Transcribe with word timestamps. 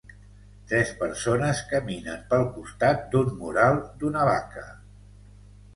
Tres 0.69 0.93
persones 1.01 1.61
caminen 1.73 2.25
pel 2.33 2.49
costat 2.57 3.07
d'un 3.13 3.31
mural 3.43 3.79
d'una 4.03 4.27
vaca. 4.35 4.67